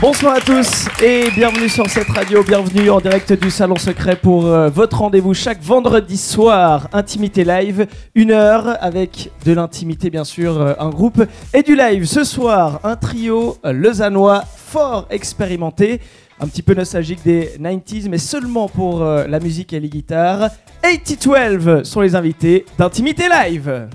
[0.00, 4.46] Bonsoir à tous et bienvenue sur cette radio, bienvenue en direct du Salon Secret pour
[4.46, 10.58] euh, votre rendez-vous chaque vendredi soir, Intimité Live, une heure avec de l'intimité bien sûr,
[10.58, 11.22] euh, un groupe
[11.52, 12.06] et du live.
[12.06, 16.00] Ce soir, un trio euh, lausannois fort expérimenté,
[16.40, 20.48] un petit peu nostalgique des 90s mais seulement pour euh, la musique et les guitares.
[20.82, 23.88] 8012 sont les invités d'Intimité Live.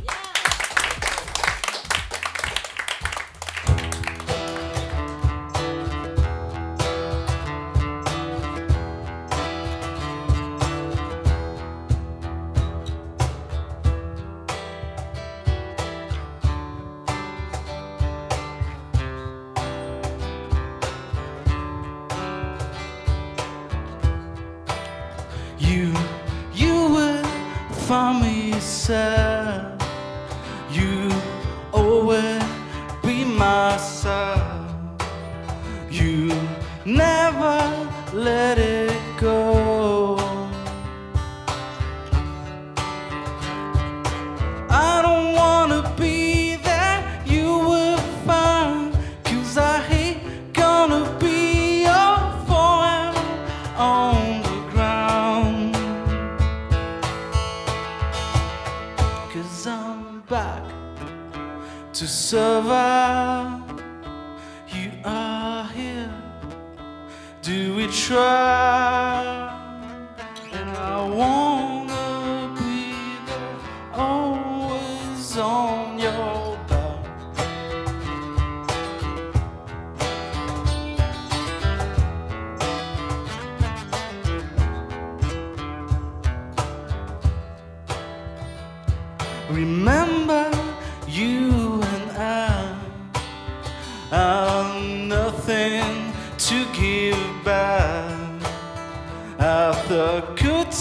[68.66, 69.35] sky.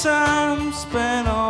[0.04, 1.43] Time spent on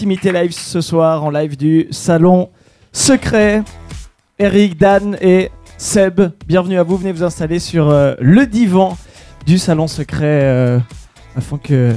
[0.00, 2.48] Intimité Live ce soir en live du Salon
[2.90, 3.62] Secret.
[4.38, 6.96] Eric, Dan et Seb, bienvenue à vous.
[6.96, 8.96] Venez vous installer sur euh, le divan
[9.44, 10.78] du Salon Secret euh,
[11.36, 11.92] afin que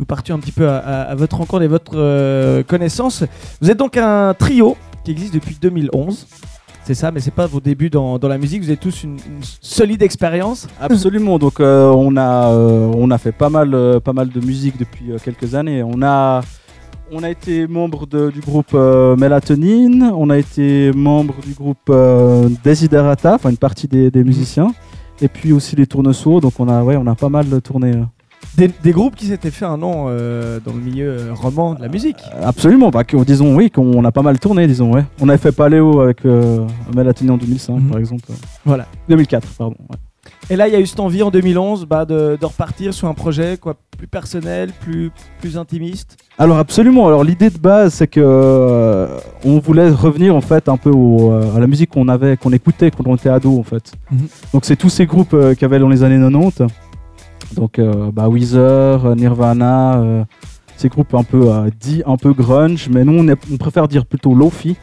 [0.00, 3.22] nous partions un petit peu à, votre rencontre et votre euh, connaissance.
[3.60, 4.74] Vous êtes donc un trio
[5.04, 6.26] qui existe depuis 2011.
[6.84, 8.62] C'est ça, mais c'est pas vos débuts dans, dans la musique.
[8.62, 9.18] Vous avez tous une,
[9.60, 10.68] solide expérience.
[10.80, 11.38] Absolument.
[11.38, 15.82] Donc on a on a fait pas mal pas mal de musique depuis quelques années.
[15.82, 16.40] On a
[17.12, 20.10] on a été membre de- du groupe euh, Mélatonine.
[20.16, 24.72] On a été membre du groupe euh, Desiderata, enfin une partie des, des musiciens.
[25.20, 26.40] Et puis aussi les tournesours.
[26.40, 27.92] Donc on a ouais on a pas mal tourné.
[27.92, 28.02] euh.
[28.56, 31.80] Des, des groupes qui s'étaient fait un nom euh, dans le milieu euh, roman de
[31.80, 32.16] la musique.
[32.42, 32.90] Absolument.
[32.90, 35.04] Bah, que- disons oui qu'on a pas mal tourné disons ouais.
[35.20, 37.88] On avait fait Paléo avec euh, Mélatonine en 2005 Mhm.
[37.90, 38.24] par exemple.
[38.64, 38.86] Voilà.
[39.08, 39.76] 2004 pardon.
[39.90, 39.96] ouais.
[40.50, 43.08] Et là, il y a eu cette envie en 2011 bah, de, de repartir sur
[43.08, 45.10] un projet quoi, plus personnel, plus,
[45.40, 46.16] plus intimiste.
[46.36, 47.06] Alors absolument.
[47.06, 51.30] Alors l'idée de base, c'est que euh, on voulait revenir en fait un peu au,
[51.32, 53.92] euh, à la musique qu'on avait, qu'on écoutait quand on était ado en fait.
[54.10, 54.26] Mhm.
[54.52, 56.62] Donc c'est tous ces groupes euh, qu'il y avait dans les années 90.
[57.54, 60.24] Donc euh, bah, Weezer, Nirvana, euh,
[60.76, 63.86] ces groupes un peu euh, dits un peu grunge, mais nous on, est- on préfère
[63.88, 64.76] dire plutôt lofi.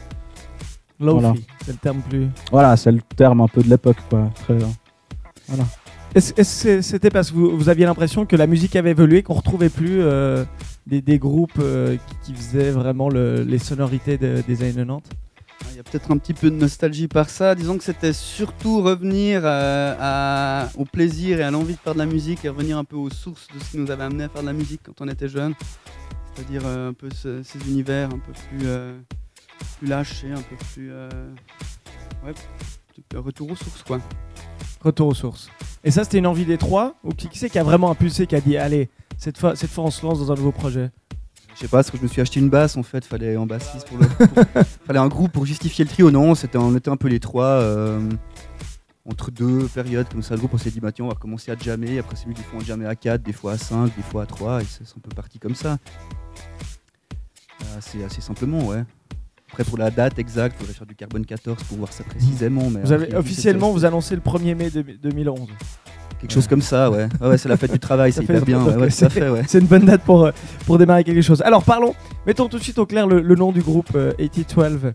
[0.98, 1.34] Lofi, Voilà.
[1.64, 2.28] c'est le terme plus.
[2.50, 4.30] Voilà, c'est le terme un peu de l'époque quoi.
[4.42, 4.56] Très,
[6.14, 9.68] Est-ce que c'était parce que vous, aviez l'impression que la musique avait évolué, qu'on retrouvait
[9.68, 10.44] plus euh,
[10.86, 15.08] des, groupes euh, qui, faisaient vraiment le- les sonorités de- des années 90
[15.70, 17.54] Il y a peut-être un petit peu de nostalgie par ça.
[17.54, 22.06] Disons que c'était surtout revenir euh, au plaisir et à l'envie de faire de la
[22.06, 24.42] musique et revenir un peu aux sources de ce qui nous avait amené à faire
[24.42, 25.54] de la musique quand on était jeune.
[26.34, 28.66] C'est-à-dire un peu ce- ces univers un peu plus,
[29.78, 30.90] plus lâchés, un peu plus.
[32.24, 32.34] ouais,
[33.14, 34.00] retour aux sources quoi.
[34.82, 35.50] Retour aux sources.
[35.84, 38.34] Et ça, c'était une envie des trois Ou qui, c'est qui a vraiment impulsé, qui
[38.36, 38.88] a dit Allez,
[39.18, 40.90] cette fois, cette fois on se lance dans un nouveau projet?
[41.54, 43.86] Je sais pas, parce que je me suis acheté une basse en fait, fallait bassiste
[43.88, 44.44] pour pour-
[44.86, 46.10] fallait un groupe pour justifier le trio.
[46.10, 47.44] Non, on était un peu les trois.
[47.44, 48.00] euh,
[49.06, 51.50] entre deux périodes comme ça, le groupe on s'est dit, bah tiens, on va commencer
[51.50, 51.98] à jammer.
[51.98, 54.22] Après, c'est lui, des fois on jammait à 4, des fois à 5, des fois
[54.22, 55.78] à 3, et c'est c'est un peu parti comme ça.
[57.76, 58.84] Assez, assez simplement, ouais.
[59.50, 62.70] Après, pour la date exacte, il faudrait faire du carbone 14 pour voir ça précisément.
[62.70, 65.48] Mais Vous avez officiellement, vous annoncez le 1er mai de- 2011.
[66.20, 67.08] Quelque chose comme ça, ouais.
[67.20, 68.78] Ouais, ouais, c'est la fête du travail, Ça c'est fait- hyper bien.
[68.78, 69.42] Ouais, c'est- ouais.
[69.54, 70.32] Une bonne date pour, euh,
[70.66, 71.40] pour démarrer quelque chose.
[71.42, 71.94] Alors parlons,
[72.26, 74.92] mettons tout de suite au clair le, le nom du groupe euh, 8012,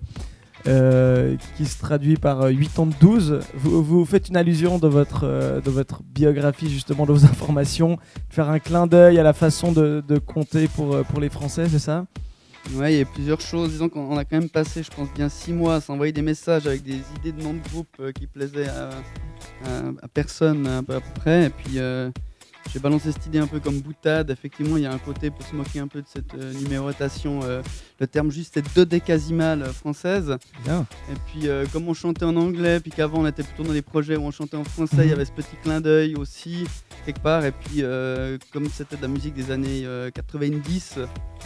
[0.67, 3.39] euh, qui se traduit par euh, 8 ans de 12.
[3.55, 7.97] Vous, vous faites une allusion de votre, euh, de votre biographie, justement, de vos informations,
[8.29, 11.79] faire un clin d'œil à la façon de, de compter pour, pour les Français, c'est
[11.79, 12.05] ça?
[12.73, 13.69] Ouais, il y a plusieurs choses.
[13.71, 16.65] Disons qu'on a quand même passé, je pense, bien six mois à s'envoyer des messages
[16.67, 18.89] avec des idées de noms de groupe euh, qui plaisaient à,
[19.65, 21.45] à- à personne à peu près.
[21.45, 22.09] Et puis euh,
[22.73, 24.31] j'ai balancé cette idée un peu comme boutade.
[24.31, 27.41] Effectivement, il y a un côté pour se moquer un peu de cette euh, numérotation.
[27.43, 27.61] euh,
[27.99, 30.35] le terme juste est dodécasimale française.
[30.65, 30.85] Bien.
[31.11, 34.17] Et puis comme on chantait en anglais, puis qu'avant on était plutôt dans des projets
[34.17, 35.09] où on chantait en français, il Mhm.
[35.09, 36.65] y avait ce petit clin d'œil aussi
[37.05, 37.45] quelque part.
[37.45, 37.83] Et puis
[38.51, 40.95] comme c'était de la musique des années euh, 90.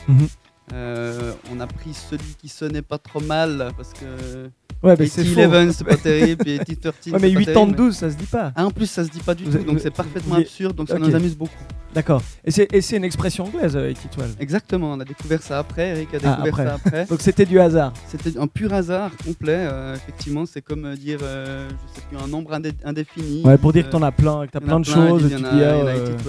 [0.07, 0.27] Mhm.
[0.73, 4.49] Euh, on a pris celui qui sonnait pas trop mal parce que
[4.81, 5.41] Ouais, mais c'est faux.
[5.41, 8.09] 11 c'est pas terrible et 13 Ouais, c'est mais pas 8 ans de 12, ça
[8.09, 8.53] se dit pas.
[8.55, 10.75] Ah, en plus ça se dit pas du Vous tout êtes- donc c'est parfaitement absurde
[10.75, 11.51] donc ça nous amuse beaucoup.
[11.93, 12.21] D'accord.
[12.45, 14.35] Et c'est une expression anglaise, euh, 8012.
[14.39, 16.65] Exactement, on a découvert ça après, Eric a Ah, découvert après.
[16.65, 17.05] ça après.
[17.09, 17.93] Donc c'était du hasard.
[18.07, 22.27] C'était un pur hasard complet, euh, effectivement, c'est comme euh, dire je sais plus un
[22.27, 23.43] nombre indé- indéfini.
[23.43, 25.23] Ouais, pour dire que t'en as plein, que t'as plein de choses.
[25.23, 26.23] il tu y en a- dis,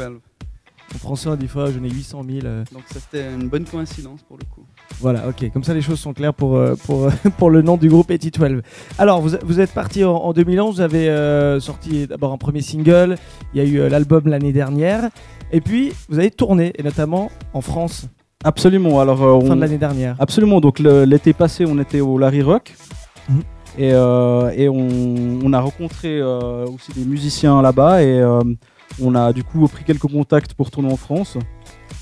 [0.93, 0.97] en a 12.
[0.97, 2.39] en français, on dit fois, j'en ai 800 000.
[2.45, 4.65] euh, Donc c'était une bonne coïncidence pour le coup.
[5.01, 5.51] Voilà, ok.
[5.53, 8.11] Comme ça, les choses sont claires pour, euh, pour, euh, pour le nom du groupe
[8.11, 8.63] 8012.
[8.99, 10.77] Alors, vous, vous êtes parti en, en 2011.
[10.77, 13.17] Vous avez euh, sorti d'abord un premier single.
[13.55, 15.09] Il y a eu euh, l'album l'année dernière.
[15.53, 18.07] Et puis, vous avez tourné, et notamment en France,
[18.43, 19.01] Absolument.
[19.01, 20.17] Alors euh, fin on- de l'année dernière.
[20.19, 20.63] Absolument.
[20.63, 22.75] Donc l'été passé, on était au Larry Rock.
[23.29, 23.43] Mhm.
[23.79, 24.89] Et, euh, et on,
[25.45, 28.03] on a rencontré euh, aussi des musiciens là-bas.
[28.03, 28.41] Et euh,
[29.01, 31.37] on a du coup pris quelques contacts pour tourner en France.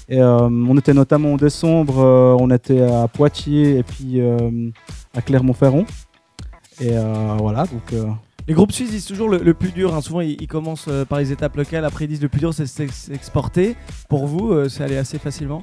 [0.09, 4.71] Et euh, on était notamment en décembre, euh, on était à Poitiers et puis euh,
[5.15, 5.85] à Clermont-Ferrand.
[6.81, 6.93] Et
[7.39, 7.93] voilà, donc
[8.47, 9.95] Les groupes suisses disent toujours le, le plus dur.
[9.95, 10.01] hein.
[10.01, 11.85] Souvent, ils, ils commencent par les étapes locales.
[11.85, 13.75] Après, ils disent le plus dur, c'est s'exporter.
[14.09, 15.61] Pour vous, c'est allé assez facilement?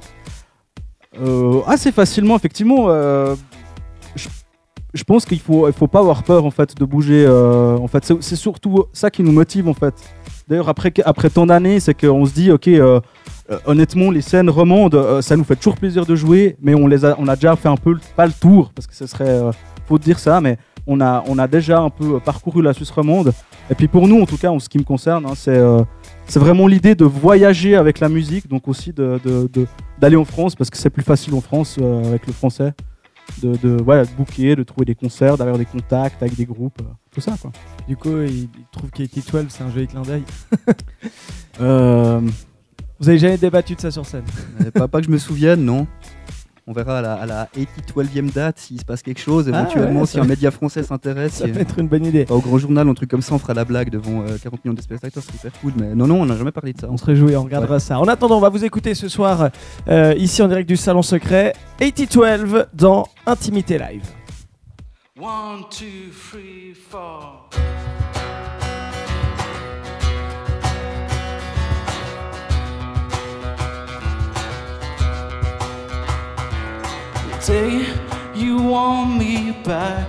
[1.18, 2.88] Euh, assez facilement, effectivement.
[4.14, 4.28] je,
[4.92, 7.26] je pense qu'il faut, il faut pas avoir peur en fait de bouger.
[7.26, 9.94] en fait, c'est c'est surtout ça qui nous motive en fait.
[10.48, 13.00] D'ailleurs, après, après tant d'années, c'est qu'on se dit, ok, euh,
[13.50, 16.86] euh, honnêtement, les scènes remontent, euh, ça nous fait toujours plaisir de jouer, mais on
[16.86, 19.40] les a, on a déjà fait un peu, pas le tour, parce que ce serait,
[19.88, 23.32] faut dire ça, mais on a, on a déjà un peu parcouru la Suisse romande.
[23.70, 26.68] Et puis pour nous, en tout cas, en ce qui me concerne, hein, c'est, vraiment
[26.68, 31.02] l'idée de voyager avec la musique, donc aussi d'aller en France, parce que c'est plus
[31.02, 32.72] facile en France avec le français
[33.42, 36.80] de, de, voilà, de booker, de trouver des concerts, d'avoir des contacts avec des groupes,
[36.80, 37.50] euh, tout ça quoi.
[37.88, 40.22] Du coup, il, il trouve qu'AT12 c'est un joli clin d'œil.
[41.60, 42.20] Euh,
[42.98, 44.24] Vous avez jamais débattu de ça sur scène?
[44.60, 45.86] Euh, pas, pas que je me souvienne, non.
[46.68, 50.00] On verra à la, à la 80-12e date s'il se passe quelque chose, Ah éventuellement
[50.00, 51.34] ouais, si un média français s'intéresse.
[51.34, 52.26] Ça peut être une bonne idée.
[52.28, 54.74] Au grand journal, un truc comme ça, on fera la blague devant euh, 40 millions
[54.74, 55.74] de spectateurs, c'est hyper cool.
[55.76, 56.88] Mais non, non, on n'a jamais parlé de ça.
[56.90, 58.00] On se réjouit, on regardera ça.
[58.00, 59.50] En attendant, on va vous écouter ce soir,
[59.86, 64.02] euh, ici en direct du Salon Secret, 8012 dans Intimité Live.
[65.20, 67.48] One, two, three, four.
[77.46, 77.86] Day
[78.34, 80.08] you want me back.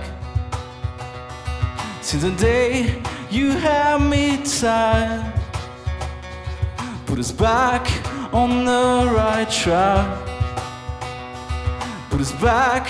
[2.02, 5.32] Since the day you had me tied.
[7.06, 7.86] Put us back
[8.34, 10.06] on the right track.
[12.10, 12.84] Put us back,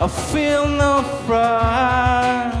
[0.00, 2.58] I feel no pride.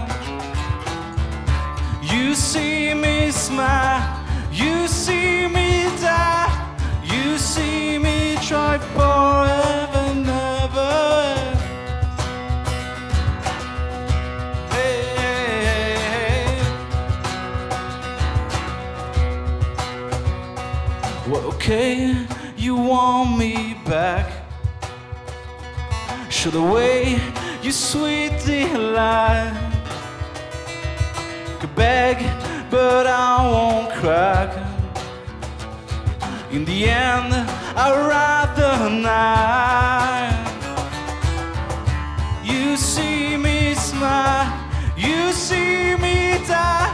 [2.02, 6.50] You see me smile, you see me die,
[7.02, 9.91] you see me try forever
[21.62, 22.26] okay,
[22.56, 24.26] you want me back.
[26.28, 27.20] Show the way
[27.62, 29.54] you sweet delight.
[31.60, 32.16] Could beg,
[32.68, 34.50] but I won't crack.
[36.50, 39.32] In the end, I'd rather not.
[42.44, 44.52] You see me smile,
[44.96, 46.92] you see me die,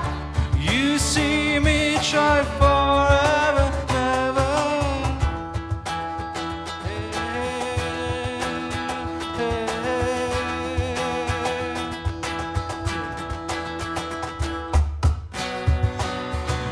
[0.57, 4.51] you see me try forever, never.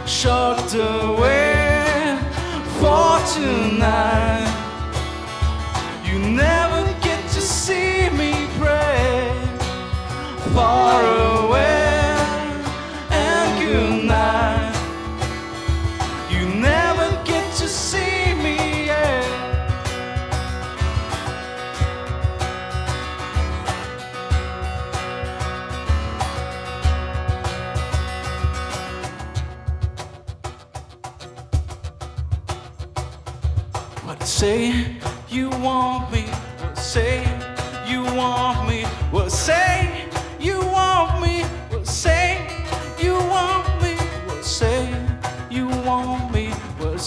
[0.06, 1.15] Shocked away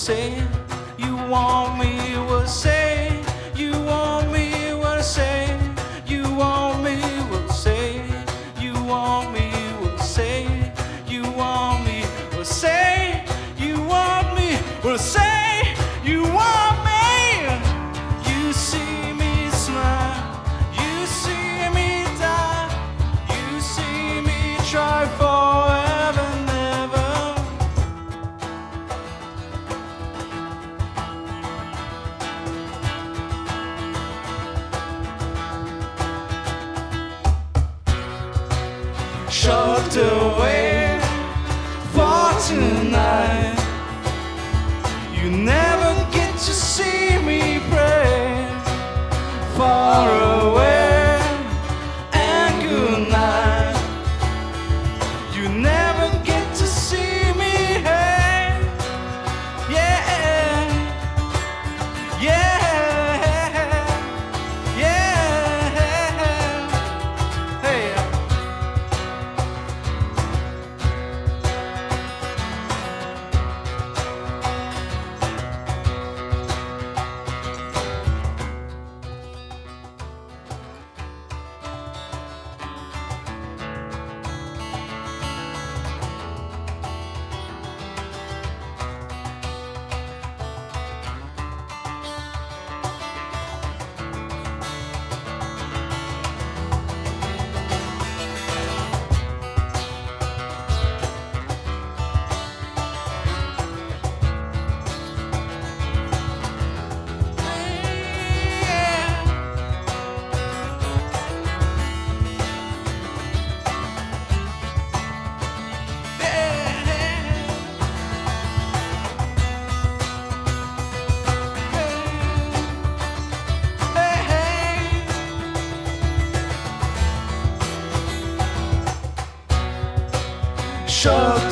[0.10, 0.39] say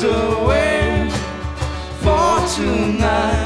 [0.04, 1.10] away
[2.00, 3.37] for tonight.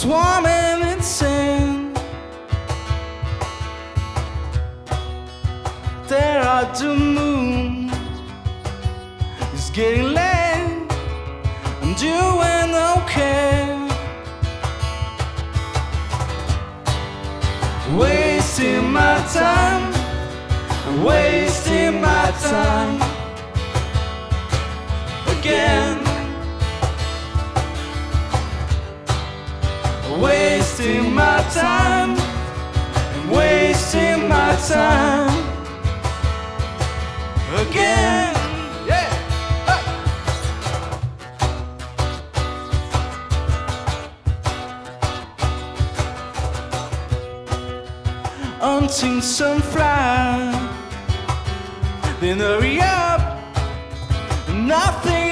[0.00, 1.92] swarming in sin.
[6.08, 7.92] There are two moons.
[9.52, 10.88] It's getting late.
[11.82, 13.58] I'm doing okay.
[17.98, 19.84] Wasting my time.
[21.04, 23.09] Wasting my time.
[30.80, 32.16] wasting my time.
[32.16, 35.28] I'm wasting my time.
[37.54, 38.34] Again.
[38.86, 39.10] Yeah.
[39.68, 39.82] Hey.
[48.60, 50.56] Hunting some fly
[52.20, 53.20] then hurry up,
[54.52, 55.29] nothing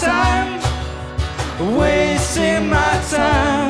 [0.00, 0.62] time,
[1.76, 3.69] wasting my time.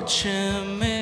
[0.00, 0.97] watch him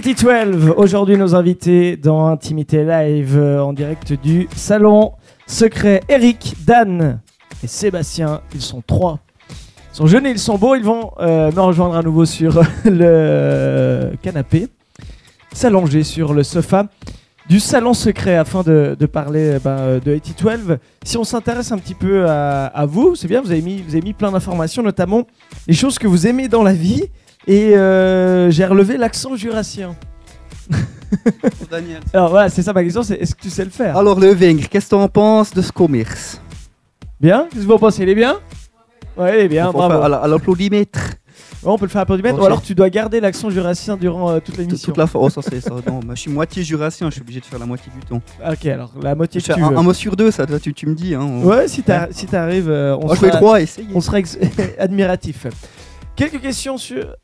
[0.00, 5.12] AT12, aujourd'hui nos invités dans Intimité Live euh, en direct du salon
[5.46, 6.00] secret.
[6.08, 7.20] Eric, Dan
[7.62, 9.18] et Sébastien, ils sont trois.
[9.92, 12.62] Ils sont jeunes et ils sont beaux, ils vont euh, me rejoindre à nouveau sur
[12.86, 14.68] le canapé,
[15.52, 16.86] s'allonger sur le sofa
[17.50, 20.78] du salon secret afin de, parler euh, ben, euh, de 8012.
[21.04, 23.90] Si on s'intéresse un petit peu à, à vous, c'est bien, vous avez mis, vous
[23.90, 25.26] avez mis plein d'informations, notamment
[25.66, 27.10] les choses que vous aimez dans la vie.
[27.46, 29.96] Et euh, j'ai relevé l'accent jurassien.
[31.70, 32.00] Daniel.
[32.12, 33.96] Alors voilà, c'est ça ma question, c'est est-ce que tu sais le faire?
[33.96, 36.40] Alors, le Vengre, qu'est-ce que t'en penses de ce commerce?
[37.20, 37.46] Bien?
[37.50, 38.02] Qu'est-ce que vous en pensez?
[38.02, 38.36] Il est bien?
[39.16, 39.92] Ouais, il est bien, bravo.
[39.92, 41.00] faire à la- à l'applaudimètre.
[41.62, 42.42] Ouais, on peut le faire applaudimètre, Ok.
[42.42, 44.86] ou alors tu dois garder l'accent jurassien durant euh, toute l'émission.
[44.86, 45.20] Toute la fois.
[45.24, 45.70] Oh, ça, c'est ça.
[45.86, 48.22] Non, bah, je suis moitié jurassien, je suis obligé de faire la moitié du temps.
[48.48, 49.76] Ok, alors la moitié Je que fais tu un, veux.
[49.76, 51.14] un mot sur deux, ça, toi, tu, tu me dis.
[51.14, 53.88] Hein, on- Ouais, si t'as- si t'arrives, euh, on, Moi, je fais sera- trois, essayez.
[53.94, 54.38] on sera ex-
[54.78, 55.46] admiratif.
[56.20, 57.14] Quelques questions sur euh,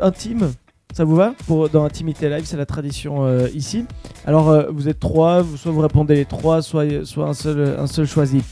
[0.00, 0.52] intimes.
[0.94, 3.84] Ça vous va Pour dans Intimité Live, c'est la tradition euh, ici.
[4.24, 7.76] Alors, euh, vous êtes trois, vous- soit vous répondez les trois, soit, soit un, seul,
[7.78, 8.42] un seul choisi.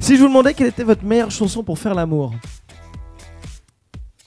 [0.00, 2.32] Si je vous demandais quelle était votre meilleure chanson pour faire l'amour,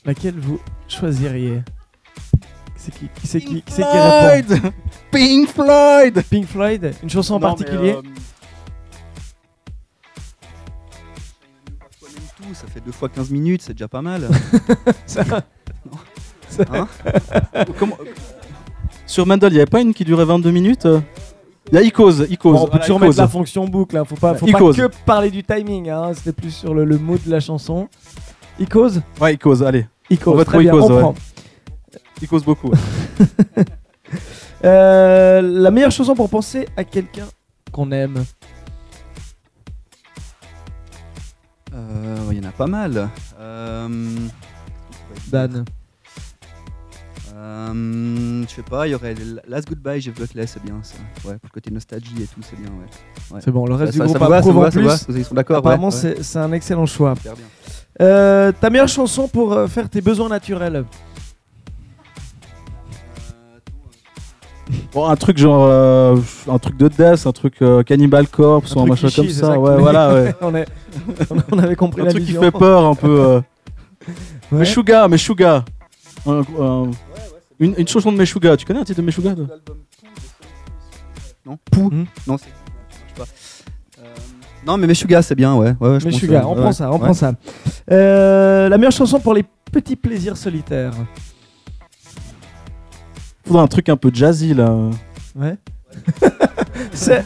[0.05, 1.63] laquelle vous choisiriez?
[2.77, 4.43] C'est qui, qui c'est qui, qui, c'est qui répond?
[4.51, 4.73] Floyd
[5.11, 7.93] Pink Floyd Pink Floyd Une chanson en Non, particulier?
[7.93, 8.01] euh,
[12.47, 14.27] Tout, ça fait deux fois 15 minutes, c'est déjà pas mal.
[15.05, 15.23] Ça-
[16.71, 16.87] Hein
[17.79, 17.97] comment-
[19.07, 21.01] Sur Mendel, il n'y avait pas une qui durait 22 minutes euh
[21.71, 22.51] Il y a Icos, Icos.
[22.53, 23.07] Bon, on peut voilà, toujours Icos.
[23.07, 24.05] mettre la fonction boucle, hein.
[24.05, 26.11] faut pas, faut pas que parler du timing, hein.
[26.13, 27.89] c'était plus sur le, le mot de la chanson.
[28.59, 29.87] Icos Ouais, Icos, allez.
[30.09, 31.01] Icos, On va très bien, Icos, on ouais.
[31.01, 31.15] prend.
[32.21, 32.71] Icos beaucoup.
[34.63, 37.25] Euh, la meilleure chanson pour penser à quelqu'un
[37.71, 38.23] qu'on aime.
[42.31, 43.09] Il y en a pas mal.
[43.39, 43.87] Euh,
[45.27, 45.65] Dan.
[47.35, 49.15] euh, je sais pas, il y aurait
[49.47, 50.95] Last Goodbye, Jeff Buckley, c'est bien ça.
[51.27, 52.69] Ouais, pour le côté nostalgie et tout, c'est bien.
[53.31, 53.39] Ouais.
[53.43, 55.19] C'est bon, le reste ça, du ça groupe ça approuve en va, ça vous plus.
[55.19, 56.15] ils sont d'accord Apparemment, ouais, ouais.
[56.17, 57.13] c'est c'est un excellent choix.
[57.23, 57.33] Bien.
[58.01, 60.83] Euh, ta meilleure chanson pour euh, faire tes besoins naturels?
[64.93, 65.65] Bon, un truc genre.
[65.69, 66.15] euh,
[66.49, 69.59] un truc de death, un truc euh, Cannibal Corpse ou un truc machin comme ça.
[69.59, 70.35] Ouais, voilà, ouais.
[70.41, 70.67] on, est-
[71.51, 73.19] on avait compris un la truc qui fait peur un peu.
[73.19, 73.41] euh.
[74.51, 74.59] Ouais.
[74.59, 75.65] Meshuga, Meshuga.
[76.27, 76.91] Un- un-
[77.59, 78.55] une, une chanson de Meshuga.
[78.55, 79.45] Tu connais un titre de Meshuga toi?
[81.45, 82.05] Non Pou Hmm.
[82.27, 82.45] Non, c'est.
[82.45, 84.01] je sais pas.
[84.03, 84.05] Euh,
[84.67, 85.73] Non, mais Meshuga, c'est bien, ouais.
[85.79, 86.51] ouais, ouais je Mais pense, Sugar, ouais.
[86.51, 86.61] on Ouais.
[86.61, 86.99] prend ça, on Ouais.
[86.99, 87.33] prend ça.
[87.91, 90.93] Euh, la meilleure chanson pour les petits plaisirs solitaires.
[93.45, 94.75] Faudrait un truc un peu jazzy là.
[95.35, 95.55] Ouais.
[96.93, 97.23] c'est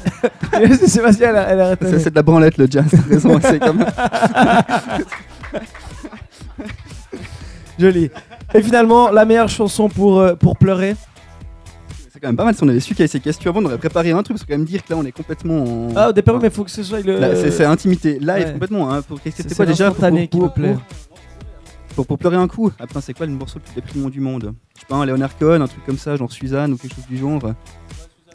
[0.47, 1.89] c'est Sébastien, elle a, elle a retenu.
[1.91, 3.83] C'est c'est de la branlette le jazz, t'as raison, c'est comme.
[7.79, 8.09] Joli.
[8.53, 10.95] Et finalement, la meilleure chanson pour, euh, pour pleurer.
[12.11, 13.61] C'est quand même pas mal si on avait su qu'il y avait ces questions avant,
[13.61, 15.63] on aurait préparé un truc, parce que quand même dire que là on est complètement
[15.63, 15.89] en.
[15.95, 17.17] Ah, au départ, mais il faut que ce soit le.
[17.17, 18.51] Là, c'est- c'est intimité live ouais.
[18.53, 18.91] complètement.
[18.93, 20.73] Hein, pour, c'est- c'était c'est quoi déjà pour, qui me pour, plaît.
[20.73, 21.08] pour-
[22.05, 24.53] pour pleurer un coup Ah putain, c'est quoi le morceau le plus déprimant du monde
[24.75, 27.07] Je sais pas, un Leonard Cohen, un truc comme ça, genre Suzanne ou quelque chose
[27.07, 27.41] du genre.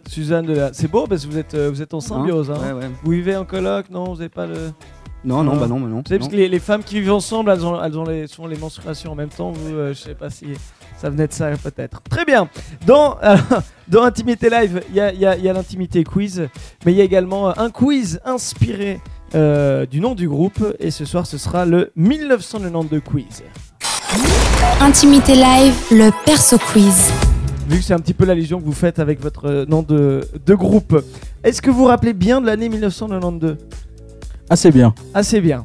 [0.07, 2.51] Suzanne, de la- c'est beau parce que vous êtes, euh, vous êtes en symbiose.
[2.51, 2.59] Hein.
[2.63, 2.91] Ouais, ouais.
[3.03, 4.71] Vous vivez en coloc, non Vous n'avez pas le.
[5.25, 5.61] Non, non, Ah.
[5.61, 5.97] bah non, bah non.
[5.97, 8.27] Vous savez, parce que les, les femmes qui vivent ensemble, elles ont, elles ont les,
[8.27, 9.53] souvent les menstruations en même temps.
[9.53, 10.49] Vous, euh, je sais pas si
[10.99, 12.03] ça venait de ça, peut-être.
[12.03, 12.51] Très bien.
[12.87, 13.17] Dans,
[13.89, 16.47] dans Intimité Live, il y a, y a- y a l'intimité quiz,
[16.85, 19.01] mais il y a également un quiz inspiré
[19.35, 20.65] euh, du nom du groupe.
[20.79, 23.43] Et ce soir, ce sera le 1992 quiz.
[24.81, 27.11] Intimité live, le perso quiz.
[27.69, 29.83] Vu que c'est un petit peu la légion que vous faites avec votre euh, nom
[29.83, 31.03] de, de groupe.
[31.43, 33.57] Est-ce que vous vous rappelez bien de l'année 1992
[34.51, 34.95] Assez bien.
[35.15, 35.65] Assez bien.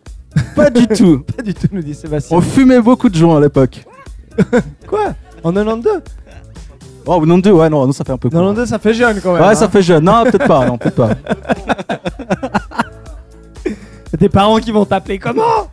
[0.54, 1.20] Pas du tout.
[1.36, 2.36] Pas du tout, nous dit Sébastien.
[2.36, 3.84] On fumait beaucoup de joints à l'époque.
[4.86, 5.14] Quoi?
[5.42, 6.02] En 92
[7.10, 8.38] Oh, 92, ouais, non, non, ça fait un peu court.
[8.40, 9.40] 92, ça fait jeune quand même.
[9.40, 9.54] Ouais, hein.
[9.54, 10.04] ça fait jeune.
[10.04, 11.10] Non, peut-être pas, non, peut-être pas.
[14.16, 15.70] Tes parents qui vont t'appeler comment?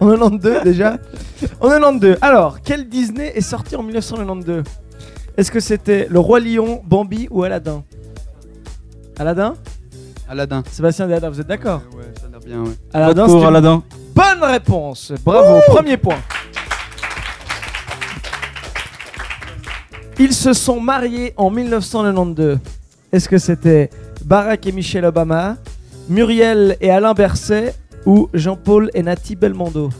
[0.00, 0.98] En 92 déjà?
[1.60, 2.16] En 92.
[2.20, 4.62] Alors, quel Disney est sorti en 1992
[5.36, 7.82] Est-ce que c'était Le Roi Lion, Bambi ou Aladdin?
[9.18, 9.54] Aladdin?
[10.28, 10.62] Aladdin.
[10.70, 11.80] Sébastien Aladdin, vous êtes d'accord?
[11.96, 12.76] Ouais, ça a l'air bien, ouais.
[12.92, 13.82] Aladdin, Pour c'est une Aladdin.
[14.14, 15.12] bonne réponse.
[15.24, 16.18] Bravo, premier point.
[20.20, 22.58] Ils se sont mariés en 1992.
[23.12, 23.88] Est-ce que c'était
[24.24, 25.56] Barack et Michelle Obama,
[26.08, 27.74] Muriel et Alain Berset
[28.06, 29.90] ou Jean-Paul et Nati Belmondo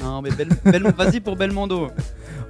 [0.00, 1.88] Non, mais Bel- Bel- vas-y pour Belmondo.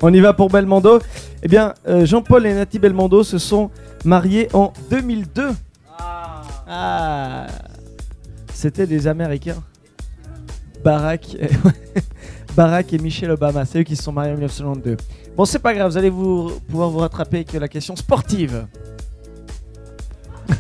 [0.02, 1.00] On y va pour Belmondo.
[1.42, 3.70] Eh bien, euh, Jean-Paul et Nati Belmondo se sont
[4.04, 5.50] mariés en 2002.
[6.68, 7.46] Ah,
[8.52, 9.62] C'était des Américains.
[10.84, 11.48] Barack, et-
[12.56, 14.96] Barack et Michelle Obama, c'est eux qui se sont mariés en 1992.
[15.36, 18.66] Bon, c'est pas grave, vous allez vous, pouvoir vous rattraper avec la question sportive.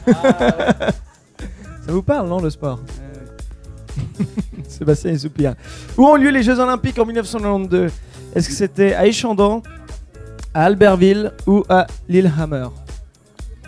[1.84, 2.80] Ça vous parle, non, le sport
[4.68, 5.54] Sébastien il soupire.
[5.96, 7.90] Où ont lieu les Jeux Olympiques en 1992
[8.34, 9.62] Est-ce que c'était à Échandon,
[10.54, 12.68] à Albertville ou à Lillehammer?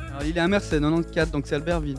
[0.09, 1.99] Alors, Lillehammer, c'est 94, donc c'est Albertville.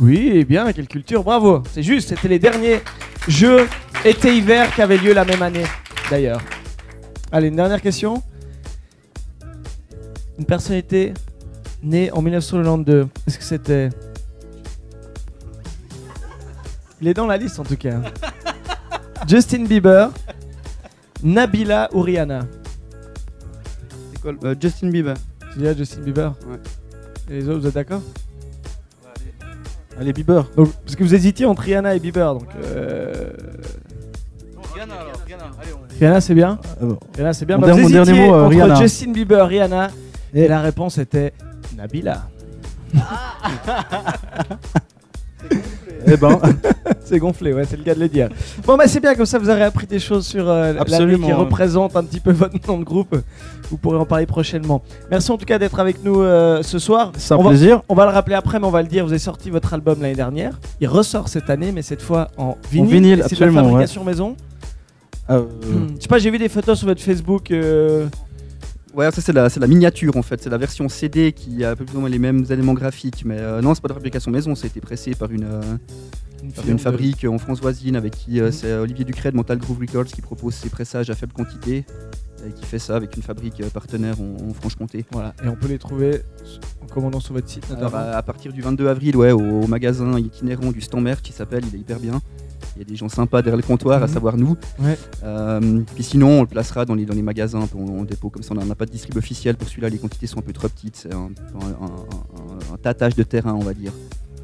[0.00, 1.62] Oui, bien, quelle culture, bravo.
[1.72, 2.80] C'est juste, c'était les derniers
[3.28, 3.68] Jeux
[4.04, 5.64] été-hiver qui avaient lieu la même année,
[6.10, 6.40] d'ailleurs.
[7.30, 8.22] Allez, une dernière question.
[10.38, 11.12] Une personnalité
[11.82, 13.08] née en 1992.
[13.26, 13.90] Est-ce que c'était...
[17.00, 18.00] Il est dans la liste en tout cas.
[19.26, 20.10] Justin Bieber,
[21.22, 22.40] Nabila ou Rihanna?
[24.12, 25.14] C'est quoi le- euh, Justin Bieber.
[25.52, 26.32] Tu dis à Justin Bieber?
[26.48, 26.56] Ouais.
[27.30, 28.02] Et les autres, vous êtes d'accord?
[29.98, 30.44] Allez, Bieber.
[30.56, 32.48] Donc, Parce que vous hésitiez entre Rihanna et Bieber, donc...
[32.64, 33.30] Euh...
[34.74, 35.78] Rihanna alors, Rihanna, allez, on.
[35.98, 36.58] Rihanna, c'est bien?
[36.80, 36.98] Ah bon.
[37.14, 37.56] Rihanna, c'est bien.
[37.56, 38.74] Mon Bah, dernier- vous mon dernier mot, euh, entre Rihanna.
[38.76, 39.90] Justin Bieber, Rihanna.
[40.32, 41.32] Et la réponse était
[41.76, 42.28] Nabila.
[46.06, 46.38] Eh ben,
[47.04, 48.28] c'est gonflé, ouais, c'est le cas de le dire.
[48.66, 51.26] Bon, bah c'est bien, comme ça vous aurez appris des choses sur euh, l'année Absolument.
[51.26, 53.16] qui représente un petit peu votre nom de groupe.
[53.70, 54.82] Vous pourrez en parler prochainement.
[55.10, 57.12] Merci en tout cas d'être avec nous euh, ce soir.
[57.16, 57.82] c'est un On va- plaisir.
[57.88, 59.04] On va le rappeler après, mais on va le dire.
[59.04, 60.58] Vous avez sorti votre album l'année dernière.
[60.80, 62.90] Il ressort cette année, mais cette fois en vinyle.
[62.92, 64.36] vinyle, Et C'est de la absolument, fabrication maison.
[65.28, 65.42] Euh,
[65.96, 67.52] Je sais pas, j'ai vu des photos sur votre Facebook.
[68.94, 71.84] Ouais, ça c'est la, miniature en fait, c'est la version CD qui a un peu
[71.84, 73.22] plus ou moins les mêmes éléments graphiques.
[73.24, 75.60] Mais euh, non, c'est pas de fabrication maison, ça a été pressé par une, euh,
[76.56, 78.52] par de- fabrique en France voisine avec qui euh, Mhm.
[78.52, 81.84] c'est Olivier Ducret de Mental Groove Records qui propose ses pressages à faible quantité
[82.48, 85.04] et qui fait ça avec une fabrique partenaire en, en Franche-Comté.
[85.12, 86.22] Voilà, et on peut les trouver
[86.82, 89.66] en commandant sur votre site Alors, à, à partir du 22 avril, ouais, au, au
[89.68, 92.20] magasin itinérant du Stand qui s'appelle, il est hyper bien
[92.80, 94.12] il y a des gens sympas derrière le comptoir, à mhm.
[94.12, 94.56] savoir nous.
[95.22, 98.54] Euh, puis sinon, on le placera dans les, dans les magasins, en, dépôt, comme ça
[98.56, 99.56] on n'a pas de distrib officiel.
[99.56, 103.62] Pour celui-là, les quantités sont un peu trop petites, c'est un, un, de terrain, on
[103.62, 103.92] va dire.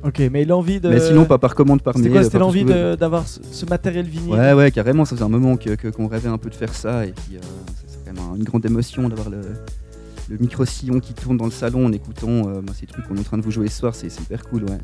[0.05, 0.91] Ok, mais l'envie de.
[0.91, 2.25] Mais sinon, pas par commande, par mail.
[2.25, 4.35] C'était l'envie d'avoir ce, matériel vinyle?
[4.35, 7.07] Ouais, ouais, carrément, ça faisait un moment qu'on que, rêvait un peu de faire ça.
[7.07, 7.41] Et puis, euh,
[7.87, 9.41] c'est quand même une grande émotion d'avoir le,
[10.39, 13.25] micro-sillon qui tourne dans le salon en écoutant euh, bah, ces trucs qu'on est en
[13.25, 13.95] train de vous jouer ce soir.
[13.95, 14.79] C'est hyper cool, ouais.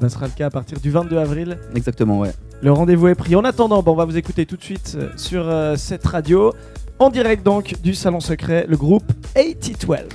[0.00, 1.58] Ce sera le cas à partir du 22 avril.
[1.74, 2.32] Exactement, ouais.
[2.62, 3.36] Le rendez-vous est pris.
[3.36, 6.52] En attendant, on va vous écouter tout de suite euh, sur euh, cette radio,
[6.98, 9.04] en direct donc du Salon Secret, le groupe
[9.36, 9.96] 8012.
[9.96, 10.06] Hey,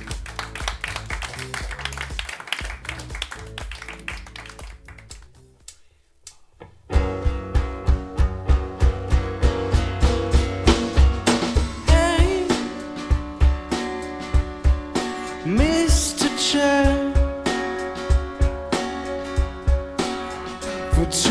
[15.46, 16.38] Mr.
[16.38, 16.99] Chair.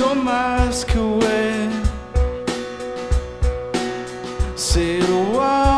[0.09, 1.69] your mask away.
[4.55, 5.68] Say the word.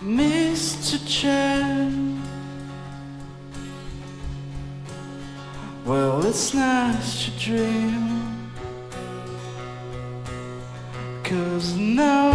[0.00, 0.96] Mr.
[1.06, 2.22] Chen.
[5.84, 8.52] Well, it's nice to dream.
[11.24, 12.27] Cause now.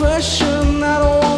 [0.00, 1.29] Question I don't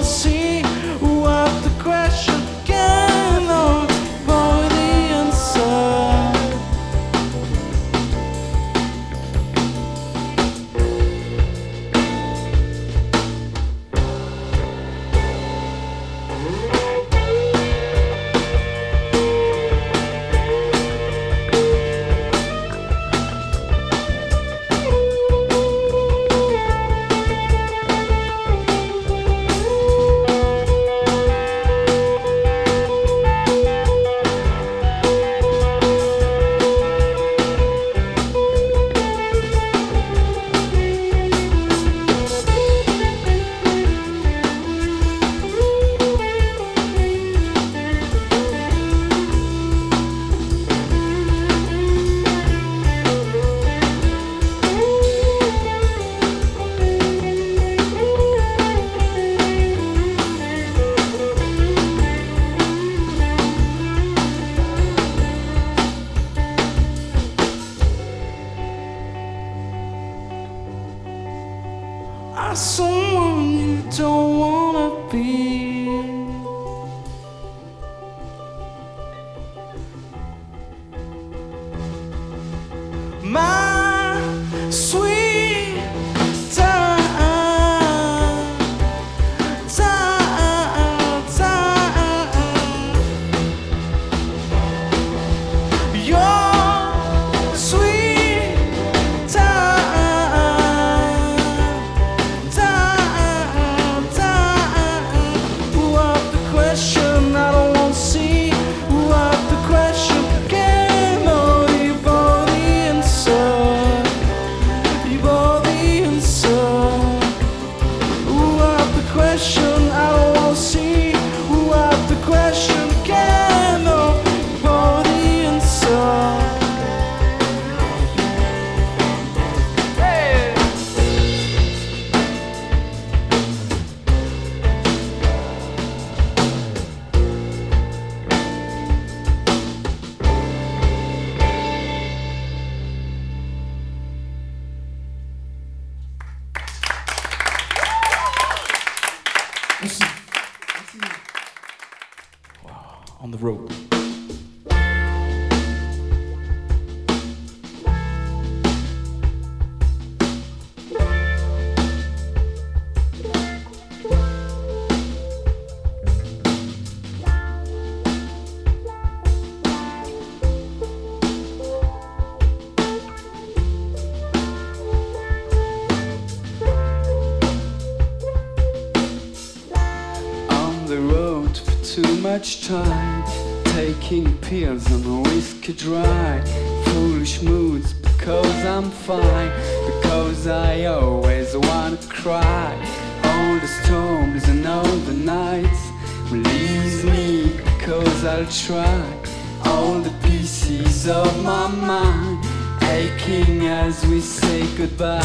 [204.83, 205.23] goodbye.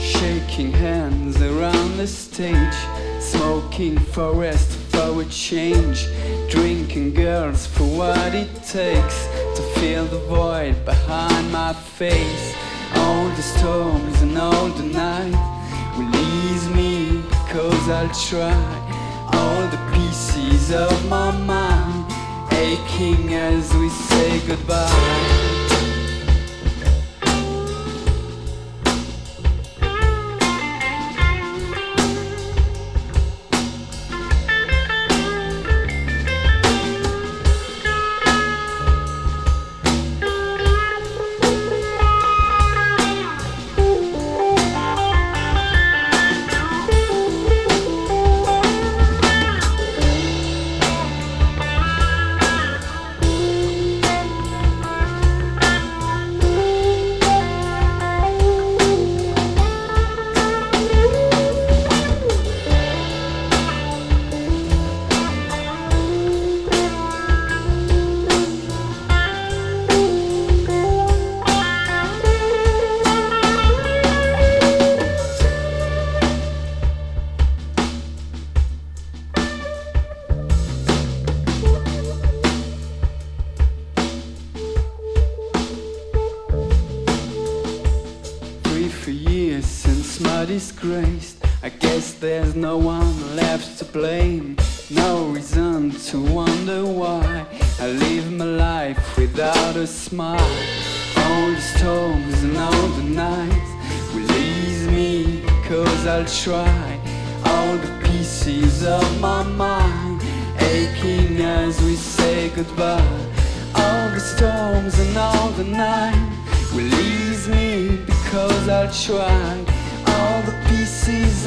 [0.00, 2.56] Shaking hands around the stage,
[3.20, 6.08] smoking forest for a change,
[6.50, 12.56] drinking girls for what it takes to fill the void behind my face.
[12.96, 15.53] All the storms and all the night
[15.96, 18.54] release me because I'll try.
[19.32, 22.04] All the pieces of my mind
[22.52, 25.53] aching as we say goodbye.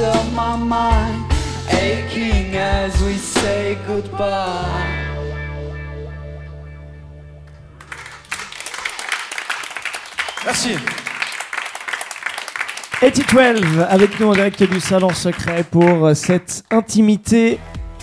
[0.07, 1.25] Of my mind
[1.69, 5.07] aching as we say goodbye.
[10.45, 10.77] Merci.
[13.01, 17.59] 8012 avec nous en direct du salon secret pour cette intimité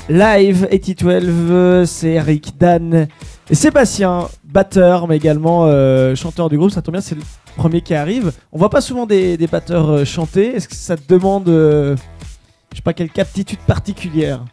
[0.09, 0.68] live.
[0.70, 3.09] 8012, euh, c'est Eric, Dan
[3.50, 6.70] et Sébastien, batteur mais également euh, chanteur du groupe.
[6.70, 7.22] Ça tombe bien, c'est le
[7.57, 8.32] premier qui arrive.
[8.52, 10.55] On voit pas souvent des, des batteurs euh, chanter.
[10.57, 11.96] Est-ce que ça te demande, euh,
[12.72, 14.44] je sais pas, quelque aptitude particulière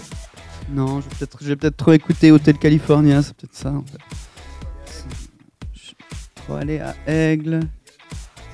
[0.72, 1.00] Non,
[1.40, 3.98] je vais peut-être trop écouté Hotel California, c'est peut-être ça en fait.
[5.74, 5.96] Je vais
[6.46, 7.60] trop aller à Aigle.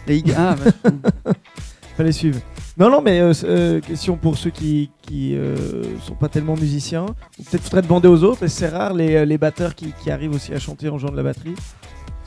[0.07, 1.01] Les Ig- Ah, vachement.
[1.97, 2.41] Fallait suivre.
[2.77, 5.37] Non, non, mais euh, question pour ceux qui, qui
[6.07, 7.07] sont pas tellement musiciens.
[7.37, 10.59] Peut-être faudrait demander aux autres, c'est rare les, les batteurs qui, qui arrivent aussi à
[10.59, 11.55] chanter en jouant de la batterie.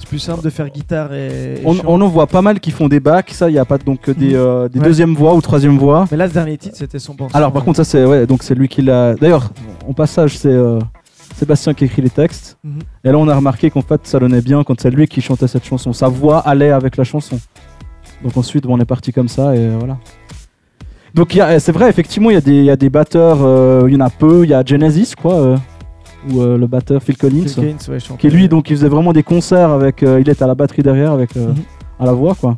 [0.04, 1.56] C'est plus simple de faire guitare et.
[1.56, 3.78] et On, en voit pas mal qui font des bacs, ça, il n'y a pas
[3.78, 4.86] donc des, euh, des Ouais.
[4.86, 6.06] deuxièmes voix ou troisième voix.
[6.12, 7.36] Mais là, ce dernier titre, c'était son pensée.
[7.38, 9.16] Alors par contre ça c'est ouais donc c'est lui qui l'a.
[9.16, 9.50] D'ailleurs
[9.88, 10.80] en passage c'est euh,
[11.38, 12.58] Sébastien qui écrit les textes.
[12.66, 12.80] Mhm.
[13.06, 15.48] Et là on a remarqué qu'en fait ça donnait bien quand c'est lui qui chantait
[15.48, 15.94] cette chanson.
[15.94, 17.40] Sa voix allait avec la chanson.
[18.24, 19.98] Donc ensuite bon, on est parti comme ça et euh, voilà.
[21.14, 23.94] Donc c'est vrai effectivement il y, a des- il y a des batteurs, euh, il
[23.94, 24.44] y en a peu.
[24.44, 25.58] Il y a Genesis quoi, euh,
[26.32, 28.22] ou euh, le batteur Phil Collins, Phil Collins, ouais, chantait.
[28.30, 30.84] qui lui donc il faisait vraiment des concerts avec, euh, il était à la batterie
[30.84, 31.56] derrière avec euh, Mhm.
[32.00, 32.58] à la voix quoi.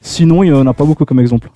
[0.00, 1.50] Sinon il y en a pas beaucoup comme exemple.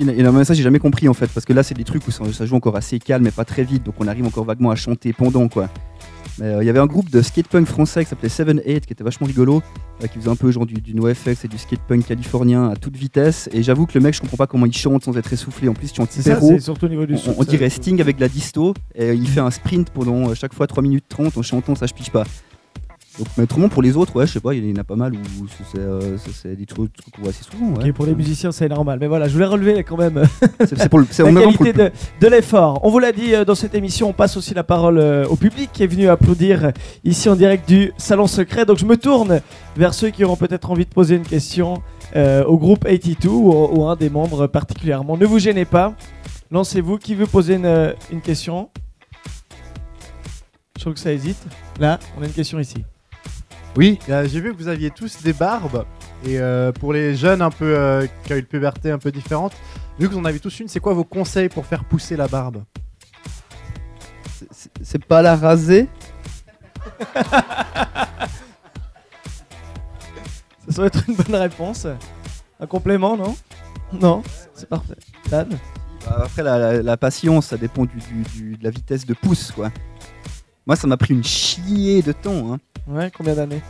[0.00, 2.22] Et ça, j'ai jamais compris en fait, parce que là, c'est des trucs où ça,
[2.32, 4.76] ça joue encore assez calme, mais pas très vite, donc on arrive encore vaguement à
[4.76, 5.68] chanter pendant quoi.
[6.38, 9.04] Mais euh, il y avait un groupe de skatepunk français qui s'appelait 7-8 qui était
[9.04, 9.62] vachement rigolo,
[10.02, 12.96] euh, qui faisait un peu genre du, du NoFX et du skatepunk californien à toute
[12.96, 13.48] vitesse.
[13.52, 15.68] Et j'avoue que le mec, je comprends pas comment il chante sans être essoufflé.
[15.68, 16.10] En plus, il chante
[16.42, 16.58] haut.
[16.58, 19.40] surtout au niveau du On, on dirait Sting avec de la disto, et il fait
[19.40, 22.24] un sprint pendant euh, chaque fois 3 minutes 30 en chantant, ça je piche pas.
[23.18, 24.94] Donc, mais autrement, pour les autres, ouais, je sais pas, il y en a pas
[24.94, 26.16] mal où c'est- euh,
[26.56, 27.72] des trucs trucs qu'on voit assez souvent.
[27.80, 27.92] ouais.
[27.92, 28.98] Pour les musiciens, c'est normal.
[29.00, 30.22] Mais voilà, je voulais relever quand même
[30.64, 32.78] C'est pour le- la pour qualité le- de, de l'effort.
[32.84, 35.34] On vous l'a dit euh, dans cette émission, on passe aussi la parole euh, au
[35.36, 36.70] public qui est venu applaudir
[37.04, 38.64] ici en direct du Salon Secret.
[38.66, 39.40] Donc je me tourne
[39.76, 41.82] vers ceux qui auront peut-être envie de poser une question
[42.14, 45.16] euh, au groupe 82 ou, ou un des membres particulièrement.
[45.16, 45.94] Ne vous gênez pas,
[46.52, 46.98] lancez-vous.
[46.98, 48.68] Qui veut poser une, une question?
[50.76, 51.38] Je trouve que ça hésite.
[51.80, 52.84] Là, on a une question ici.
[53.78, 55.84] Oui, euh, j'ai vu que vous aviez tous des barbes.
[56.24, 59.52] Et euh, pour les jeunes un peu euh, qui ont une puberté un peu différente,
[60.00, 62.26] vu que vous en avez tous une, c'est quoi vos conseils pour faire pousser la
[62.26, 62.64] barbe?
[64.82, 65.86] C'est- pas la raser?
[70.68, 71.86] Ça doit être une bonne réponse.
[72.58, 73.36] Un complément, non?
[73.92, 74.24] Non?
[74.54, 74.96] C'est parfait.
[75.30, 75.50] Dan?
[76.04, 79.14] Bah, Après, la, la- la patience, ça dépend du, du- du- de la vitesse de
[79.14, 79.70] pouce, quoi.
[80.66, 82.58] Moi, ça m'a pris une chier de temps, hein.
[82.88, 83.60] Ouais, combien d'années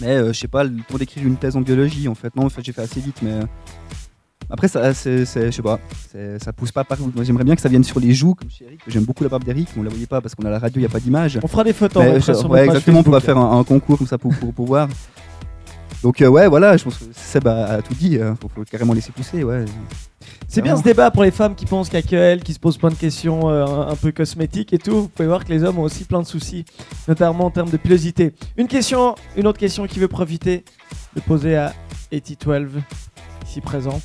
[0.00, 2.34] Mais euh, je sais pas, le temps d'écrire une thèse en biologie, en fait.
[2.36, 3.32] Non, en fait, j'ai fait assez vite, mais.
[3.32, 3.42] euh,
[4.50, 5.78] Après, ça, c'est, c'est- je sais pas,
[6.38, 7.10] ça pousse pas partout.
[7.14, 8.80] Moi, j'aimerais bien que ça vienne sur les joues, comme chez Eric.
[8.86, 10.80] J'aime beaucoup la barbe d'Eric, mais on la voyait pas parce qu'on a la radio,
[10.80, 11.38] il y a pas d'image.
[11.42, 12.02] On fera des photos.
[12.04, 14.52] Mais on sur ouais, exactement, on pourra faire un, un concours comme ça pour, pour,
[14.52, 14.88] pour voir.
[16.02, 18.18] Donc, euh, ouais, voilà, je pense que Seb a, a tout dit.
[18.18, 19.64] euh, Faut, faut carrément laisser pousser, ouais.
[20.48, 22.52] C'est bien ce débat pour les femmes qui pensent qu'il n'y a que elles qui
[22.54, 25.02] se posent plein de questions euh, un, peu cosmétiques et tout.
[25.02, 26.64] Vous pouvez voir que les hommes ont aussi plein de soucis,
[27.08, 28.34] notamment en termes de pilosité.
[28.56, 30.64] Une question, une autre question qui veut profiter
[31.16, 31.72] de poser à
[32.12, 32.82] 8012,
[33.46, 34.00] ici présent.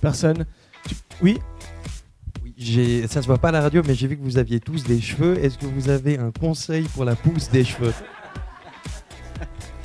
[0.00, 0.46] Personne
[0.86, 1.38] Tu- Oui?
[2.44, 4.60] Oui, j'ai- ça se voit pas à la radio, mais j'ai vu que vous aviez
[4.60, 5.38] tous des cheveux.
[5.44, 7.92] Est-ce que vous avez un conseil pour la pousse des cheveux?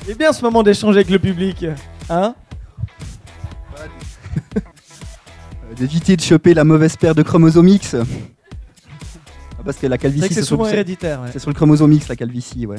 [0.06, 1.66] C'est bien ce moment d'échanger avec le public.
[2.10, 2.34] Hein
[3.76, 7.96] Euh, D'éviter de choper la mauvaise paire de chromosomes X.
[7.96, 11.20] Ah, Parce que la calvitie, c'est sur, souvent c'est- héréditaire.
[11.22, 11.28] ouais.
[11.32, 12.76] c'est sur le chromosome X, la calvitie, ouais.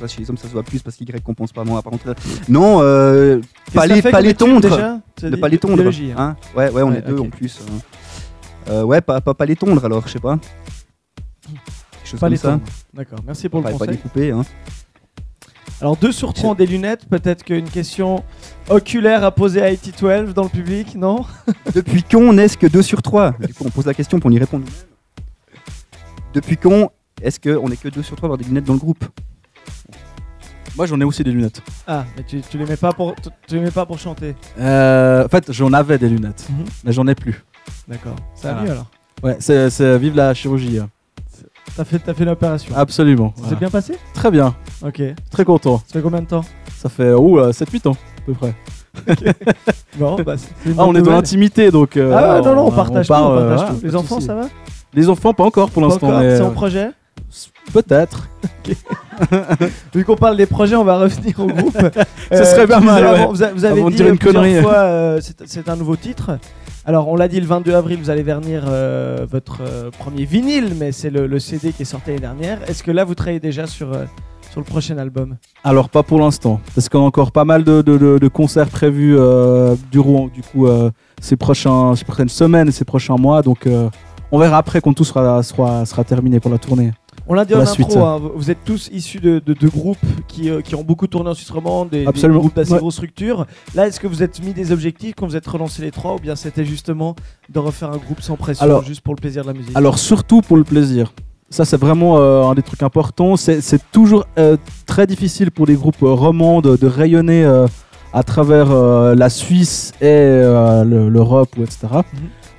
[0.00, 1.82] Ça, Chez les hommes, ça se voit plus parce qu'Y compense pas moins.
[1.82, 2.14] Par contre,
[2.48, 3.40] non, euh,
[3.74, 4.60] pas les, pas les étude, tondre.
[4.60, 5.74] déjà Tu as Ne pas les tondre.
[5.76, 6.36] biologie, hein.
[6.40, 6.56] hein.
[6.56, 7.58] ouais, ouais, on Ouais, est deux en plus.
[7.60, 8.70] euh.
[8.72, 10.38] Euh, ouais, pas, pas, pas les tondre alors, je sais pas.
[12.04, 12.60] Chose Pas comme les ça.
[12.94, 14.02] D'accord, merci pour Pas, le pas les conseil.
[14.02, 14.44] couper, hein.
[15.80, 18.22] Alors 2 sur 3 ont des lunettes, peut-être qu'une question
[18.68, 21.24] oculaire à poser à 8012 dans le public, non
[21.74, 24.38] Depuis quand n'est-ce que 2 sur 3 Du coup, on pose la question pour y
[24.38, 25.26] répondre nous-mêmes.
[26.34, 28.78] Depuis quand est-ce qu'on est que 2 sur 3 à avoir des lunettes dans le
[28.78, 29.04] groupe?
[30.76, 31.62] Moi, j'en ai aussi des lunettes.
[31.86, 34.36] Ah, mais tu, tu les mets pas pour tu, tu les mets pas pour chanter.
[34.58, 36.64] Euh, en fait, j'en avais des lunettes, Mhm.
[36.84, 37.42] mais j'en ai plus.
[37.88, 38.14] D'accord.
[38.34, 38.90] Ça va mieux alors?
[39.22, 40.78] Ouais, c'est c'est- vive la chirurgie.
[41.76, 42.74] T'as fait l'opération.
[42.76, 43.32] Absolument.
[43.36, 43.50] Ça voilà.
[43.50, 43.98] s'est bien passé?
[44.14, 45.02] Très bien, Ok.
[45.30, 45.78] très content.
[45.86, 46.44] Ça fait combien de temps?
[46.76, 48.54] Ça fait oh, 7-8 ans à peu près.
[49.98, 51.96] Bon, bah c'est c'est Ah, on est dans l'intimité donc.
[51.96, 53.86] euh, Ah ouais, non, non, on partage tout, part, on euh, partage voilà, tout.
[53.86, 54.48] Les enfants, ça va?
[54.94, 56.08] Les enfants, pas encore pour l'instant.
[56.20, 56.90] C'est en euh, projet?
[57.72, 58.28] Peut-être.
[59.94, 61.76] Vu qu'on parle des projets, on va revenir au groupe.
[62.32, 63.26] Ça serait pas mal, ouais.
[63.26, 64.62] Vous, avez Avant dit euh, une plusieurs connerie.
[64.62, 66.38] fois, euh, c'est c'est un nouveau titre.
[66.86, 70.74] Alors, on l'a dit le 22 avril, vous allez vernir euh, votre euh, premier vinyle,
[70.78, 72.68] mais c'est le, CD qui est sorti l'année dernière.
[72.70, 74.06] Est-ce que là, vous travaillez déjà sur, euh,
[74.56, 75.36] le prochain album?
[75.62, 79.16] Alors pas pour l'instant, parce qu'on a encore pas mal de, concerts prévus
[79.92, 80.66] durant du coup
[81.20, 81.94] ces, prochaines
[82.28, 83.42] semaines et ces prochains mois.
[83.42, 83.68] Donc
[84.32, 85.42] on verra après quand tout sera
[86.04, 86.90] terminé pour la tournée.
[87.26, 90.50] On l'a dit en intro, hein, vous- êtes tous issus de, de- de groupes qui,
[90.50, 92.78] euh, qui ont beaucoup tourné en enregistrement, des, des Absolument, groupes d'assez ouais.
[92.78, 93.46] grosses structures.
[93.74, 96.18] Là, est-ce que vous êtes mis des objectifs quand vous êtes relancé les trois, ou
[96.18, 97.14] bien c'était justement
[97.48, 99.76] de refaire un groupe sans pression, Alors- juste pour le plaisir de la musique?
[99.76, 101.12] Alors surtout pour le plaisir.
[101.50, 103.36] Ça c'est vraiment euh, un des trucs importants.
[103.36, 103.60] C'est
[103.92, 104.56] toujours euh,
[104.86, 107.44] très difficile pour les groupes romans de, de rayonner
[108.12, 108.70] à travers
[109.14, 111.78] la Suisse et le- l'Europe ou etc.
[111.92, 112.02] Mhm.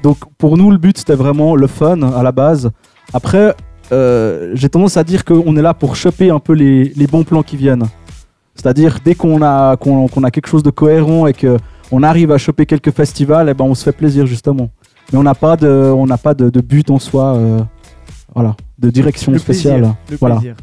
[0.04, 2.72] Donc pour nous le but c'était vraiment le fun à la base.
[3.14, 3.56] Après
[3.92, 7.24] euh, j'ai tendance à dire qu'on est là pour choper un peu les, les bons
[7.24, 7.86] plans qui viennent.
[8.56, 11.58] C'est-à-dire dès qu'on a qu'on qu'on a quelque chose de cohérent et que
[11.92, 14.70] on arrive à choper quelques festivals, et ben on se fait plaisir justement.
[15.12, 17.36] Mais on n'a pas de on n'a pas de, de but en soi.
[17.36, 17.60] euh,
[18.34, 19.82] voilà, de direction le spéciale.
[19.82, 20.36] Plaisir, le Voilà.
[20.36, 20.56] plaisir.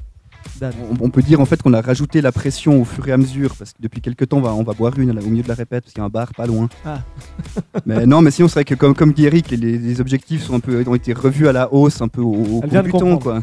[0.63, 3.17] On, on peut dire en fait qu'on a rajouté la pression au fur et à
[3.17, 5.49] mesure parce que depuis quelques temps on va, on va boire une au milieu de
[5.49, 6.69] la répète parce qu'il y a un bar pas loin.
[6.85, 7.01] Ah.
[7.87, 10.61] mais non, mais sinon c'est vrai que comme, comme dit Eric, les, objectifs sont un
[10.61, 12.93] peu, ont été revus à la hausse un peu au, au Elle vient de du
[12.93, 13.43] temps comprendre.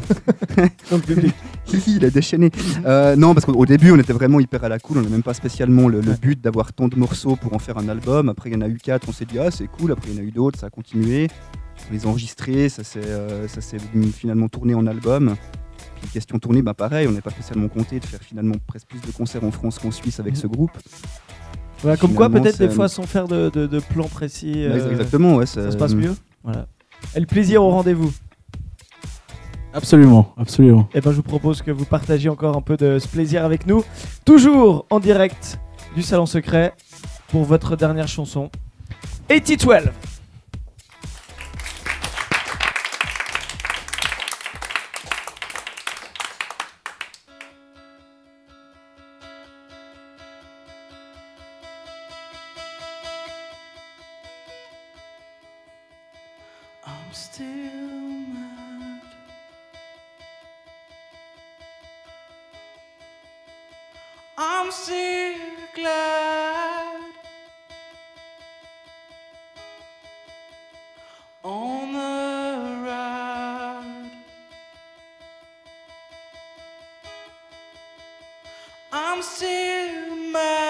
[0.90, 1.34] Dans le public.
[1.86, 2.50] Il a déchaîné.
[2.84, 4.98] Euh, non, parce qu'au au début, on était vraiment hyper à la cool.
[4.98, 7.88] On n'a même pas spécialement le, but d'avoir tant de morceaux pour en faire un
[7.88, 8.28] album.
[8.28, 9.08] Après, il y en a eu quatre.
[9.08, 9.92] On s'est dit, ah, c'est cool.
[9.92, 10.58] Après, il y en a eu d'autres.
[10.58, 11.28] Ça a continué.
[11.90, 12.68] On les a enregistrés.
[12.68, 13.78] Ça s'est euh, ça s'est
[14.14, 15.36] finalement tourné en album.
[16.00, 19.00] Puis, question tournée, bah, pareil, on n'est pas spécialement compté de faire finalement presque plus
[19.00, 20.40] de concerts en France qu'en Suisse avec Mhm.
[20.40, 20.70] ce groupe.
[21.82, 24.90] Voilà, comme quoi, peut-être des fois, sans faire de, de, de plan précis, Bah, euh,
[24.90, 25.46] Exactement, ouais.
[25.46, 26.14] ça se passe mieux.
[26.42, 26.66] Voilà.
[27.14, 28.12] Et le plaisir au rendez-vous.
[29.74, 30.88] Absolument, absolument.
[30.94, 33.66] Et ben, je vous propose que vous partagiez encore un peu de ce plaisir avec
[33.66, 33.84] nous.
[34.24, 35.58] Toujours en direct
[35.94, 36.72] du Salon Secret
[37.28, 38.50] pour votre dernière chanson.
[39.28, 39.90] 8012.
[78.98, 80.65] I'm still mad.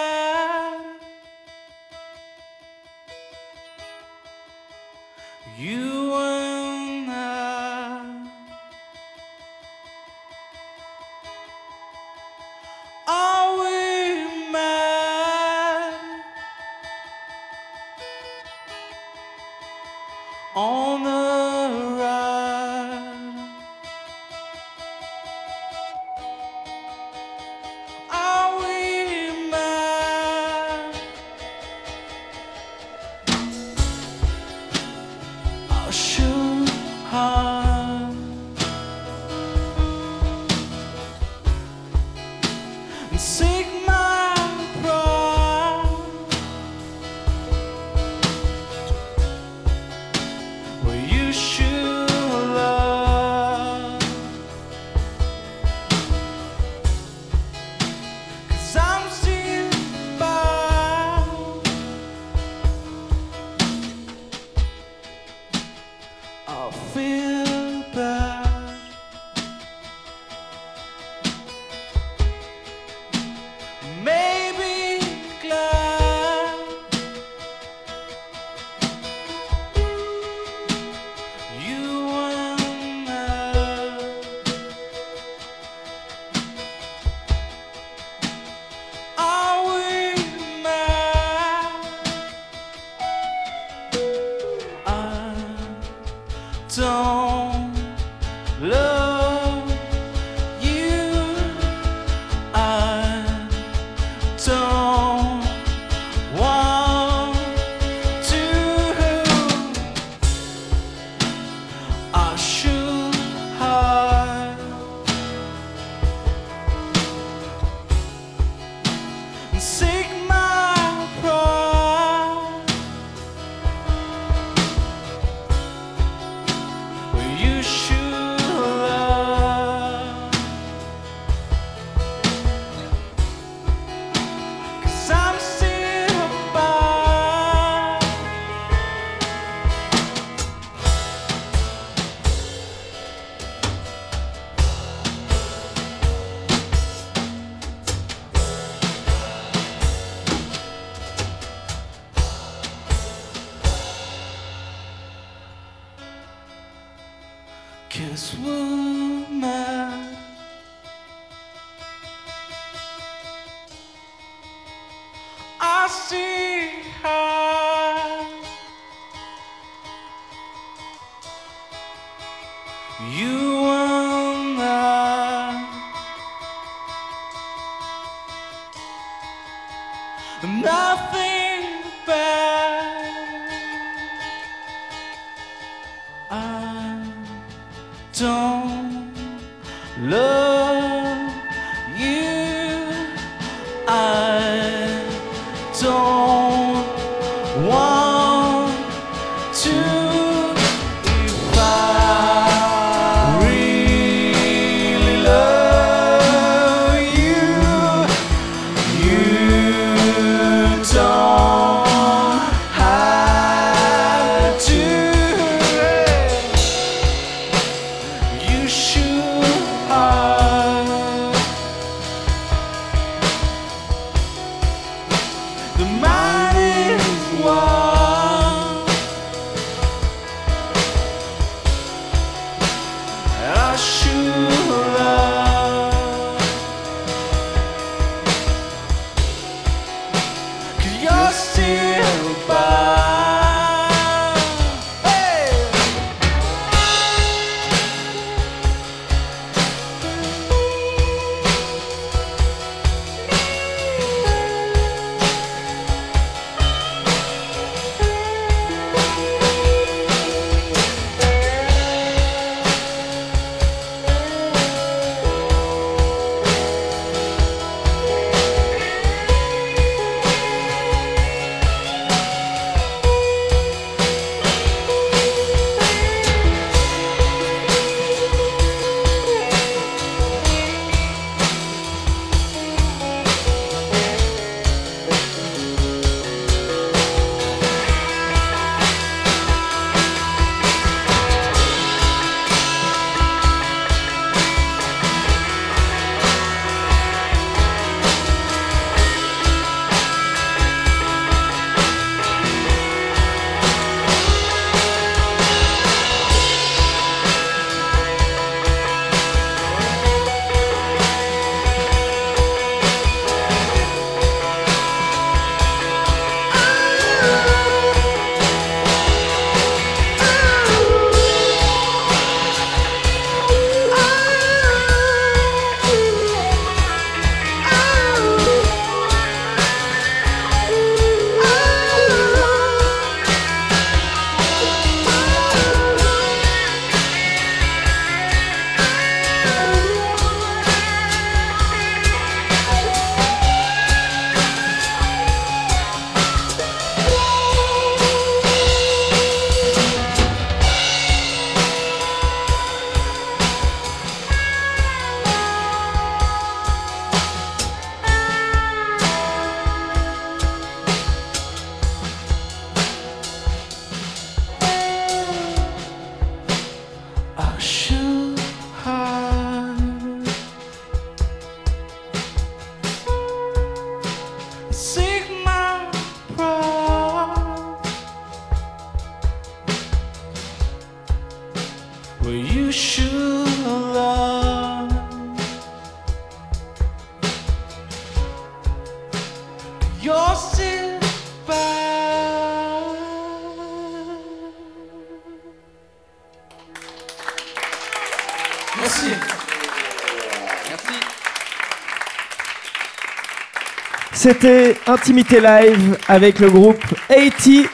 [404.28, 406.82] C'était Intimité Live avec le groupe
[407.16, 407.68] 8012.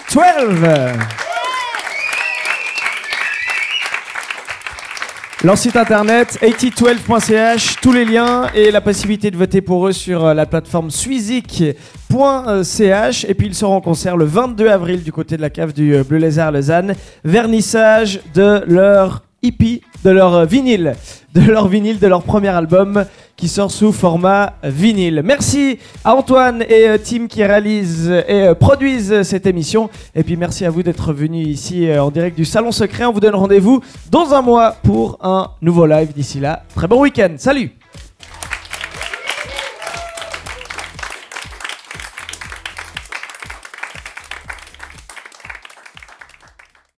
[5.45, 10.27] Leur site internet 8012.ch, tous les liens et la possibilité de voter pour eux sur
[10.27, 11.75] euh, la plateforme suizik.ch.
[13.27, 15.95] Et puis ils seront en concert le 22 avril du côté de la cave du
[15.95, 16.95] euh, Bleu Lézard Lausanne.
[17.25, 20.97] Vernissage de leur hippie, de leur euh, vinyle,
[21.35, 23.07] de leur vinyle, de leur premier album
[23.37, 25.23] qui sort sous format vinyle.
[25.25, 29.91] Merci à Antoine et euh, Tim qui réalisent et euh, produisent cette émission.
[30.15, 33.05] Et puis merci à vous d'être venus ici euh, en direct du Salon Secret.
[33.05, 36.13] On vous donne rendez-vous dans un mois pour un nouveau live.
[36.15, 37.35] D'ici là, très bon week-end.
[37.37, 37.82] Salut